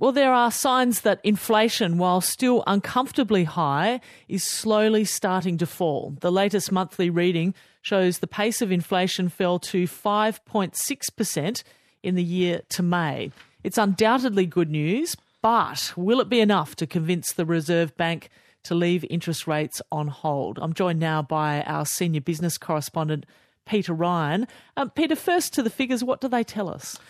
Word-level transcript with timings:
Well, 0.00 0.12
there 0.12 0.32
are 0.32 0.52
signs 0.52 1.00
that 1.00 1.20
inflation, 1.24 1.98
while 1.98 2.20
still 2.20 2.62
uncomfortably 2.68 3.42
high, 3.42 4.00
is 4.28 4.44
slowly 4.44 5.04
starting 5.04 5.58
to 5.58 5.66
fall. 5.66 6.14
The 6.20 6.30
latest 6.30 6.70
monthly 6.70 7.10
reading 7.10 7.52
shows 7.82 8.18
the 8.18 8.28
pace 8.28 8.62
of 8.62 8.70
inflation 8.70 9.28
fell 9.28 9.58
to 9.58 9.88
5.6% 9.88 11.62
in 12.04 12.14
the 12.14 12.22
year 12.22 12.60
to 12.68 12.82
May. 12.84 13.32
It's 13.64 13.76
undoubtedly 13.76 14.46
good 14.46 14.70
news, 14.70 15.16
but 15.42 15.92
will 15.96 16.20
it 16.20 16.28
be 16.28 16.38
enough 16.38 16.76
to 16.76 16.86
convince 16.86 17.32
the 17.32 17.44
Reserve 17.44 17.96
Bank 17.96 18.30
to 18.64 18.76
leave 18.76 19.04
interest 19.10 19.48
rates 19.48 19.82
on 19.90 20.06
hold? 20.06 20.60
I'm 20.62 20.74
joined 20.74 21.00
now 21.00 21.22
by 21.22 21.62
our 21.62 21.84
senior 21.84 22.20
business 22.20 22.56
correspondent, 22.56 23.26
Peter 23.66 23.92
Ryan. 23.92 24.46
Um, 24.76 24.90
Peter, 24.90 25.16
first 25.16 25.52
to 25.54 25.62
the 25.62 25.70
figures, 25.70 26.04
what 26.04 26.20
do 26.20 26.28
they 26.28 26.44
tell 26.44 26.68
us? 26.68 27.00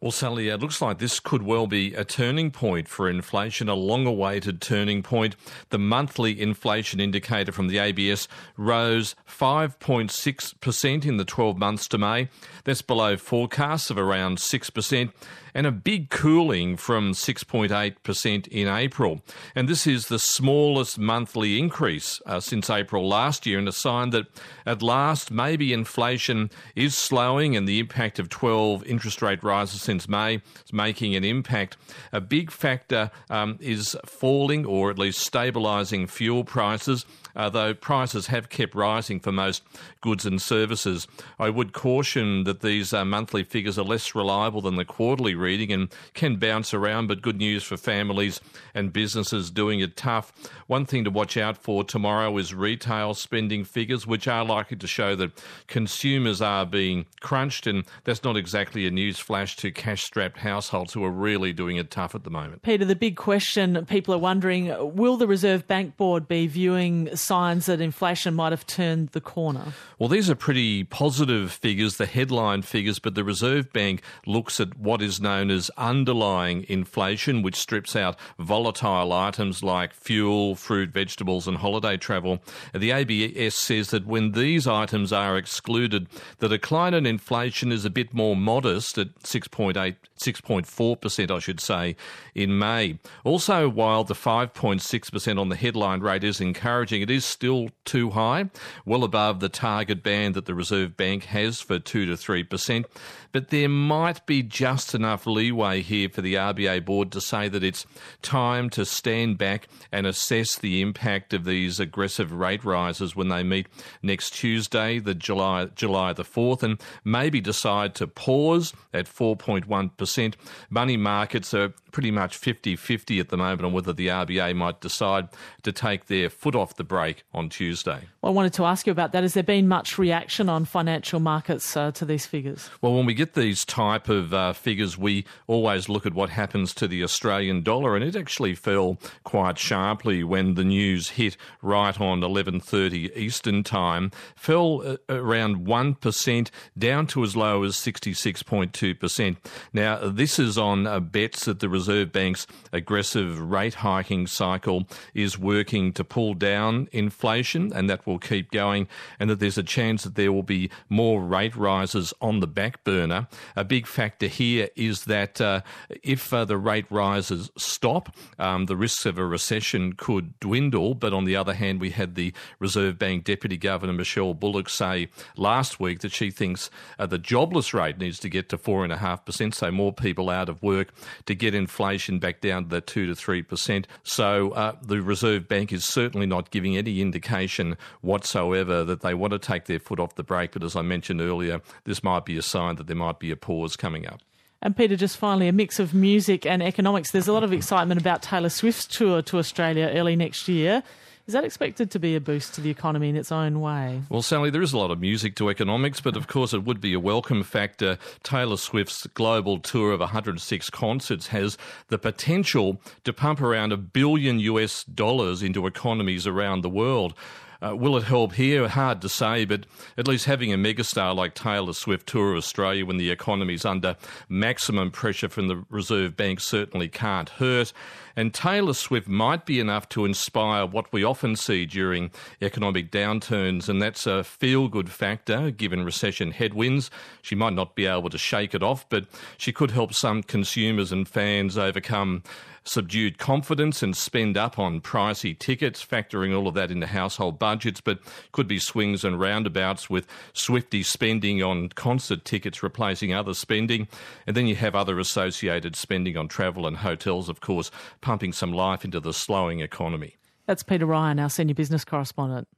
Well, 0.00 0.12
Sally, 0.12 0.48
it 0.48 0.60
looks 0.60 0.80
like 0.80 0.98
this 0.98 1.18
could 1.18 1.42
well 1.42 1.66
be 1.66 1.92
a 1.92 2.04
turning 2.04 2.52
point 2.52 2.86
for 2.86 3.08
inflation, 3.08 3.68
a 3.68 3.74
long 3.74 4.06
awaited 4.06 4.60
turning 4.60 5.02
point. 5.02 5.34
The 5.70 5.78
monthly 5.78 6.40
inflation 6.40 7.00
indicator 7.00 7.50
from 7.50 7.66
the 7.66 7.78
ABS 7.78 8.28
rose 8.56 9.16
5.6% 9.28 11.04
in 11.04 11.16
the 11.16 11.24
12 11.24 11.58
months 11.58 11.88
to 11.88 11.98
May. 11.98 12.28
That's 12.62 12.80
below 12.80 13.16
forecasts 13.16 13.90
of 13.90 13.98
around 13.98 14.38
6% 14.38 15.12
and 15.54 15.66
a 15.66 15.72
big 15.72 16.10
cooling 16.10 16.76
from 16.76 17.12
6.8% 17.12 18.48
in 18.48 18.68
April. 18.68 19.20
And 19.54 19.68
this 19.68 19.86
is 19.86 20.06
the 20.06 20.18
smallest 20.18 20.98
monthly 20.98 21.58
increase 21.58 22.20
uh, 22.26 22.40
since 22.40 22.70
April 22.70 23.08
last 23.08 23.46
year, 23.46 23.58
and 23.58 23.68
a 23.68 23.72
sign 23.72 24.10
that 24.10 24.26
at 24.66 24.82
last 24.82 25.30
maybe 25.30 25.72
inflation 25.72 26.50
is 26.74 26.96
slowing 26.96 27.56
and 27.56 27.68
the 27.68 27.78
impact 27.78 28.18
of 28.18 28.28
12 28.28 28.84
interest 28.84 29.22
rate 29.22 29.42
rises 29.42 29.82
since 29.82 30.08
May 30.08 30.36
is 30.36 30.72
making 30.72 31.14
an 31.14 31.24
impact. 31.24 31.76
A 32.12 32.20
big 32.20 32.50
factor 32.50 33.10
um, 33.30 33.58
is 33.60 33.96
falling 34.04 34.66
or 34.66 34.90
at 34.90 34.98
least 34.98 35.30
stabilising 35.30 36.08
fuel 36.08 36.44
prices. 36.44 37.04
Uh, 37.38 37.48
though 37.48 37.72
prices 37.72 38.26
have 38.26 38.48
kept 38.48 38.74
rising 38.74 39.20
for 39.20 39.30
most 39.30 39.62
goods 40.00 40.26
and 40.26 40.42
services. 40.42 41.06
I 41.38 41.50
would 41.50 41.72
caution 41.72 42.42
that 42.44 42.60
these 42.60 42.92
uh, 42.92 43.04
monthly 43.04 43.44
figures 43.44 43.78
are 43.78 43.84
less 43.84 44.12
reliable 44.12 44.60
than 44.60 44.74
the 44.74 44.84
quarterly 44.84 45.36
reading 45.36 45.72
and 45.72 45.88
can 46.14 46.36
bounce 46.36 46.74
around, 46.74 47.06
but 47.06 47.22
good 47.22 47.36
news 47.36 47.62
for 47.62 47.76
families 47.76 48.40
and 48.74 48.92
businesses 48.92 49.52
doing 49.52 49.78
it 49.78 49.96
tough. 49.96 50.32
One 50.66 50.84
thing 50.84 51.04
to 51.04 51.10
watch 51.10 51.36
out 51.36 51.56
for 51.56 51.84
tomorrow 51.84 52.36
is 52.38 52.52
retail 52.52 53.14
spending 53.14 53.64
figures, 53.64 54.04
which 54.04 54.26
are 54.26 54.44
likely 54.44 54.76
to 54.76 54.86
show 54.88 55.14
that 55.14 55.30
consumers 55.68 56.42
are 56.42 56.66
being 56.66 57.06
crunched, 57.20 57.68
and 57.68 57.84
that's 58.02 58.24
not 58.24 58.36
exactly 58.36 58.84
a 58.86 58.90
news 58.90 59.18
flash 59.18 59.56
to 59.58 59.70
cash 59.70 60.02
strapped 60.02 60.38
households 60.38 60.92
who 60.92 61.04
are 61.04 61.10
really 61.10 61.52
doing 61.52 61.76
it 61.76 61.92
tough 61.92 62.16
at 62.16 62.24
the 62.24 62.30
moment. 62.30 62.62
Peter, 62.62 62.84
the 62.84 62.96
big 62.96 63.16
question 63.16 63.86
people 63.86 64.12
are 64.12 64.18
wondering 64.18 64.74
will 64.96 65.16
the 65.16 65.28
Reserve 65.28 65.68
Bank 65.68 65.96
Board 65.96 66.26
be 66.26 66.48
viewing 66.48 67.14
signs 67.28 67.66
that 67.66 67.80
inflation 67.80 68.34
might 68.34 68.52
have 68.52 68.66
turned 68.66 69.10
the 69.10 69.20
corner? 69.20 69.74
Well, 69.98 70.08
these 70.08 70.30
are 70.30 70.34
pretty 70.34 70.84
positive 70.84 71.52
figures, 71.52 71.98
the 71.98 72.06
headline 72.06 72.62
figures, 72.62 72.98
but 72.98 73.14
the 73.14 73.22
Reserve 73.22 73.70
Bank 73.70 74.00
looks 74.26 74.60
at 74.60 74.78
what 74.78 75.02
is 75.02 75.20
known 75.20 75.50
as 75.50 75.70
underlying 75.76 76.64
inflation, 76.70 77.42
which 77.42 77.56
strips 77.56 77.94
out 77.94 78.16
volatile 78.38 79.12
items 79.12 79.62
like 79.62 79.92
fuel, 79.92 80.54
fruit, 80.54 80.90
vegetables, 80.90 81.46
and 81.46 81.58
holiday 81.58 81.98
travel. 81.98 82.42
The 82.72 82.92
ABS 82.92 83.54
says 83.54 83.90
that 83.90 84.06
when 84.06 84.32
these 84.32 84.66
items 84.66 85.12
are 85.12 85.36
excluded, 85.36 86.06
the 86.38 86.48
decline 86.48 86.94
in 86.94 87.04
inflation 87.04 87.70
is 87.70 87.84
a 87.84 87.90
bit 87.90 88.14
more 88.14 88.36
modest 88.36 88.96
at 88.96 89.14
6.8, 89.20 89.74
6.4%, 90.18 91.30
I 91.30 91.38
should 91.40 91.60
say, 91.60 91.94
in 92.34 92.58
May. 92.58 92.98
Also, 93.22 93.68
while 93.68 94.04
the 94.04 94.14
5.6% 94.14 95.38
on 95.38 95.50
the 95.50 95.56
headline 95.56 96.00
rate 96.00 96.24
is 96.24 96.40
encouraging, 96.40 97.02
it 97.02 97.10
is 97.10 97.17
still 97.24 97.70
too 97.84 98.10
high, 98.10 98.50
well 98.84 99.04
above 99.04 99.40
the 99.40 99.48
target 99.48 100.02
band 100.02 100.34
that 100.34 100.46
the 100.46 100.54
Reserve 100.54 100.96
Bank 100.96 101.24
has 101.24 101.60
for 101.60 101.78
2 101.78 102.06
to 102.06 102.12
3%. 102.12 102.84
But 103.32 103.48
there 103.48 103.68
might 103.68 104.24
be 104.26 104.42
just 104.42 104.94
enough 104.94 105.26
leeway 105.26 105.82
here 105.82 106.08
for 106.08 106.22
the 106.22 106.34
RBA 106.34 106.84
board 106.84 107.12
to 107.12 107.20
say 107.20 107.48
that 107.48 107.62
it's 107.62 107.86
time 108.22 108.70
to 108.70 108.84
stand 108.84 109.38
back 109.38 109.68
and 109.92 110.06
assess 110.06 110.56
the 110.56 110.80
impact 110.80 111.34
of 111.34 111.44
these 111.44 111.78
aggressive 111.78 112.32
rate 112.32 112.64
rises 112.64 113.14
when 113.14 113.28
they 113.28 113.42
meet 113.42 113.68
next 114.02 114.30
Tuesday, 114.30 114.98
the 114.98 115.14
July 115.14 115.66
July 115.74 116.12
the 116.12 116.24
4th, 116.24 116.62
and 116.62 116.80
maybe 117.04 117.40
decide 117.40 117.94
to 117.96 118.06
pause 118.06 118.72
at 118.94 119.06
4.1%. 119.06 120.34
Money 120.70 120.96
markets 120.96 121.52
are 121.54 121.70
pretty 121.92 122.10
much 122.10 122.36
50 122.36 122.76
50 122.76 123.20
at 123.20 123.28
the 123.28 123.36
moment 123.36 123.64
on 123.64 123.72
whether 123.72 123.92
the 123.92 124.08
RBA 124.08 124.54
might 124.54 124.80
decide 124.80 125.28
to 125.62 125.72
take 125.72 126.06
their 126.06 126.30
foot 126.30 126.54
off 126.54 126.76
the 126.76 126.84
brake 126.84 126.97
on 127.32 127.48
Tuesday. 127.48 128.00
Well, 128.22 128.32
I 128.32 128.34
wanted 128.34 128.52
to 128.54 128.64
ask 128.64 128.86
you 128.86 128.90
about 128.90 129.12
that. 129.12 129.22
Has 129.22 129.34
there 129.34 129.42
been 129.42 129.68
much 129.68 129.98
reaction 129.98 130.48
on 130.48 130.64
financial 130.64 131.20
markets 131.20 131.76
uh, 131.76 131.92
to 131.92 132.04
these 132.04 132.26
figures? 132.26 132.68
Well, 132.82 132.94
when 132.94 133.06
we 133.06 133.14
get 133.14 133.34
these 133.34 133.64
type 133.64 134.08
of 134.08 134.34
uh, 134.34 134.52
figures, 134.52 134.98
we 134.98 135.24
always 135.46 135.88
look 135.88 136.04
at 136.04 136.14
what 136.14 136.30
happens 136.30 136.74
to 136.74 136.88
the 136.88 137.02
Australian 137.04 137.62
dollar, 137.62 137.94
and 137.94 138.04
it 138.04 138.16
actually 138.16 138.54
fell 138.54 138.98
quite 139.22 139.58
sharply 139.58 140.24
when 140.24 140.54
the 140.54 140.64
news 140.64 141.10
hit 141.10 141.36
right 141.62 142.00
on 142.00 142.20
11:30 142.20 143.16
Eastern 143.16 143.62
Time. 143.62 144.10
Fell 144.34 144.82
uh, 144.84 144.96
around 145.08 145.66
one 145.66 145.94
percent, 145.94 146.50
down 146.76 147.06
to 147.08 147.22
as 147.22 147.36
low 147.36 147.62
as 147.62 147.76
66.2 147.76 148.98
percent. 148.98 149.38
Now, 149.72 150.08
this 150.08 150.38
is 150.38 150.58
on 150.58 150.86
uh, 150.86 150.98
bets 151.00 151.44
that 151.44 151.60
the 151.60 151.68
Reserve 151.68 152.12
Bank's 152.12 152.46
aggressive 152.72 153.40
rate 153.40 153.74
hiking 153.74 154.26
cycle 154.26 154.88
is 155.14 155.38
working 155.38 155.92
to 155.92 156.04
pull 156.04 156.34
down 156.34 156.87
inflation, 156.92 157.72
and 157.74 157.88
that 157.88 158.06
will 158.06 158.18
keep 158.18 158.50
going, 158.50 158.88
and 159.18 159.30
that 159.30 159.40
there's 159.40 159.58
a 159.58 159.62
chance 159.62 160.04
that 160.04 160.14
there 160.14 160.32
will 160.32 160.42
be 160.42 160.70
more 160.88 161.22
rate 161.22 161.56
rises 161.56 162.12
on 162.20 162.40
the 162.40 162.46
back 162.46 162.84
burner. 162.84 163.28
A 163.56 163.64
big 163.64 163.86
factor 163.86 164.26
here 164.26 164.68
is 164.76 165.04
that 165.04 165.40
uh, 165.40 165.60
if 166.02 166.32
uh, 166.32 166.44
the 166.44 166.56
rate 166.56 166.86
rises 166.90 167.50
stop, 167.56 168.14
um, 168.38 168.66
the 168.66 168.76
risks 168.76 169.06
of 169.06 169.18
a 169.18 169.26
recession 169.26 169.92
could 169.94 170.38
dwindle. 170.40 170.94
But 170.94 171.12
on 171.12 171.24
the 171.24 171.36
other 171.36 171.54
hand, 171.54 171.80
we 171.80 171.90
had 171.90 172.14
the 172.14 172.32
Reserve 172.58 172.98
Bank 172.98 173.24
Deputy 173.24 173.56
Governor 173.56 173.92
Michelle 173.92 174.34
Bullock 174.34 174.68
say 174.68 175.08
last 175.36 175.80
week 175.80 176.00
that 176.00 176.12
she 176.12 176.30
thinks 176.30 176.70
uh, 176.98 177.06
the 177.06 177.18
jobless 177.18 177.74
rate 177.74 177.98
needs 177.98 178.18
to 178.20 178.28
get 178.28 178.48
to 178.50 178.58
4.5%, 178.58 179.54
so 179.54 179.70
more 179.70 179.92
people 179.92 180.30
out 180.30 180.48
of 180.48 180.62
work 180.62 180.92
to 181.26 181.34
get 181.34 181.54
inflation 181.54 182.18
back 182.18 182.40
down 182.40 182.64
to 182.64 182.70
that 182.70 182.86
2 182.86 183.06
to 183.06 183.12
3%. 183.12 183.84
So 184.02 184.50
uh, 184.50 184.76
the 184.82 185.02
Reserve 185.02 185.48
Bank 185.48 185.72
is 185.72 185.84
certainly 185.84 186.26
not 186.26 186.50
giving 186.50 186.74
any 186.78 187.00
indication 187.00 187.76
whatsoever 188.00 188.84
that 188.84 189.00
they 189.00 189.14
want 189.14 189.32
to 189.32 189.38
take 189.38 189.66
their 189.66 189.78
foot 189.78 190.00
off 190.00 190.14
the 190.14 190.22
brake. 190.22 190.52
But 190.52 190.62
as 190.62 190.76
I 190.76 190.82
mentioned 190.82 191.20
earlier, 191.20 191.60
this 191.84 192.02
might 192.02 192.24
be 192.24 192.38
a 192.38 192.42
sign 192.42 192.76
that 192.76 192.86
there 192.86 192.96
might 192.96 193.18
be 193.18 193.30
a 193.30 193.36
pause 193.36 193.76
coming 193.76 194.06
up. 194.06 194.20
And 194.60 194.76
Peter, 194.76 194.96
just 194.96 195.16
finally, 195.16 195.46
a 195.46 195.52
mix 195.52 195.78
of 195.78 195.94
music 195.94 196.44
and 196.44 196.62
economics. 196.62 197.12
There's 197.12 197.28
a 197.28 197.32
lot 197.32 197.44
of 197.44 197.52
excitement 197.52 198.00
about 198.00 198.22
Taylor 198.22 198.48
Swift's 198.48 198.86
tour 198.86 199.22
to 199.22 199.38
Australia 199.38 199.92
early 199.94 200.16
next 200.16 200.48
year. 200.48 200.82
Is 201.28 201.34
that 201.34 201.44
expected 201.44 201.90
to 201.90 201.98
be 201.98 202.16
a 202.16 202.22
boost 202.22 202.54
to 202.54 202.62
the 202.62 202.70
economy 202.70 203.10
in 203.10 203.14
its 203.14 203.30
own 203.30 203.60
way? 203.60 204.00
Well, 204.08 204.22
Sally, 204.22 204.48
there 204.48 204.62
is 204.62 204.72
a 204.72 204.78
lot 204.78 204.90
of 204.90 204.98
music 204.98 205.36
to 205.36 205.50
economics, 205.50 206.00
but 206.00 206.16
of 206.16 206.26
course 206.26 206.54
it 206.54 206.64
would 206.64 206.80
be 206.80 206.94
a 206.94 206.98
welcome 206.98 207.42
factor. 207.42 207.98
Taylor 208.22 208.56
Swift's 208.56 209.06
global 209.08 209.58
tour 209.58 209.92
of 209.92 210.00
106 210.00 210.70
concerts 210.70 211.26
has 211.26 211.58
the 211.88 211.98
potential 211.98 212.80
to 213.04 213.12
pump 213.12 213.42
around 213.42 213.72
a 213.72 213.76
billion 213.76 214.40
US 214.40 214.84
dollars 214.84 215.42
into 215.42 215.66
economies 215.66 216.26
around 216.26 216.62
the 216.62 216.70
world. 216.70 217.12
Uh, 217.60 217.74
will 217.74 217.96
it 217.96 218.04
help 218.04 218.34
here? 218.34 218.68
Hard 218.68 219.02
to 219.02 219.08
say, 219.08 219.44
but 219.44 219.66
at 219.96 220.06
least 220.06 220.26
having 220.26 220.52
a 220.52 220.56
megastar 220.56 221.14
like 221.14 221.34
Taylor 221.34 221.72
Swift 221.72 222.06
tour 222.06 222.36
Australia 222.36 222.86
when 222.86 222.98
the 222.98 223.10
economy's 223.10 223.64
under 223.64 223.96
maximum 224.28 224.92
pressure 224.92 225.28
from 225.28 225.48
the 225.48 225.64
Reserve 225.68 226.16
Bank 226.16 226.38
certainly 226.38 226.88
can't 226.88 227.28
hurt. 227.28 227.72
And 228.14 228.32
Taylor 228.32 228.74
Swift 228.74 229.08
might 229.08 229.44
be 229.44 229.58
enough 229.60 229.88
to 229.90 230.04
inspire 230.04 230.66
what 230.66 230.92
we 230.92 231.04
often 231.04 231.36
see 231.36 231.66
during 231.66 232.10
economic 232.40 232.90
downturns, 232.90 233.68
and 233.68 233.82
that's 233.82 234.06
a 234.06 234.22
feel 234.22 234.68
good 234.68 234.90
factor 234.90 235.50
given 235.50 235.84
recession 235.84 236.30
headwinds. 236.30 236.90
She 237.22 237.34
might 237.34 237.54
not 237.54 237.74
be 237.74 237.86
able 237.86 238.10
to 238.10 238.18
shake 238.18 238.54
it 238.54 238.62
off, 238.62 238.88
but 238.88 239.06
she 239.36 239.52
could 239.52 239.72
help 239.72 239.94
some 239.94 240.22
consumers 240.22 240.92
and 240.92 241.08
fans 241.08 241.58
overcome 241.58 242.22
subdued 242.64 243.18
confidence 243.18 243.82
and 243.82 243.96
spend 243.96 244.36
up 244.36 244.58
on 244.58 244.80
pricey 244.80 245.38
tickets, 245.38 245.84
factoring 245.84 246.36
all 246.36 246.48
of 246.48 246.54
that 246.54 246.70
into 246.70 246.86
household 246.86 247.38
budgets, 247.38 247.80
but 247.80 247.98
could 248.32 248.48
be 248.48 248.58
swings 248.58 249.04
and 249.04 249.20
roundabouts 249.20 249.88
with 249.88 250.06
Swifty 250.32 250.82
spending 250.82 251.42
on 251.42 251.68
concert 251.70 252.24
tickets 252.24 252.62
replacing 252.62 253.12
other 253.12 253.34
spending. 253.34 253.88
And 254.26 254.36
then 254.36 254.46
you 254.46 254.56
have 254.56 254.74
other 254.74 254.98
associated 254.98 255.76
spending 255.76 256.16
on 256.16 256.28
travel 256.28 256.66
and 256.66 256.78
hotels, 256.78 257.28
of 257.28 257.40
course, 257.40 257.70
pumping 258.00 258.32
some 258.32 258.52
life 258.52 258.84
into 258.84 259.00
the 259.00 259.12
slowing 259.12 259.60
economy. 259.60 260.16
That's 260.46 260.62
Peter 260.62 260.86
Ryan, 260.86 261.18
our 261.18 261.28
senior 261.28 261.54
business 261.54 261.84
correspondent. 261.84 262.48